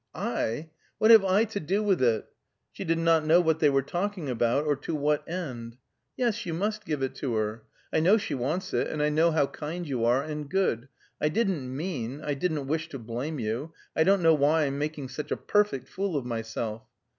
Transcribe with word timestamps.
"I? 0.15 0.71
What 0.97 1.11
have 1.11 1.23
I 1.23 1.43
to 1.45 1.59
do 1.59 1.83
with 1.83 2.01
it?" 2.01 2.25
She 2.71 2.83
did 2.83 2.97
not 2.97 3.23
know 3.23 3.39
what 3.39 3.59
they 3.59 3.69
were 3.69 3.83
talking 3.83 4.29
about, 4.29 4.65
or 4.65 4.75
to 4.77 4.95
what 4.95 5.23
end. 5.29 5.77
"Yes, 6.17 6.43
you 6.43 6.55
must 6.55 6.85
give 6.85 7.03
it 7.03 7.13
to 7.17 7.35
her. 7.35 7.65
I 7.93 7.99
know 7.99 8.17
she 8.17 8.33
wants 8.33 8.73
it. 8.73 8.87
And 8.87 9.03
I 9.03 9.09
know 9.09 9.29
how 9.29 9.45
kind 9.45 9.87
you 9.87 10.03
are, 10.03 10.23
and 10.23 10.49
good. 10.49 10.87
I 11.21 11.29
didn't 11.29 11.77
mean 11.77 12.19
I 12.23 12.33
didn't 12.33 12.65
wish 12.65 12.89
to 12.89 12.97
blame 12.97 13.37
you 13.37 13.73
I 13.95 14.03
don't 14.03 14.23
know 14.23 14.33
why 14.33 14.63
I'm 14.63 14.79
making 14.79 15.09
such 15.09 15.29
a 15.29 15.37
perfect 15.37 15.87
fool 15.87 16.17
of 16.17 16.25
myself." 16.25 16.81